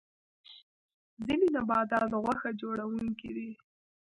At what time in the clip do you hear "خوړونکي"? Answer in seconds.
2.61-3.29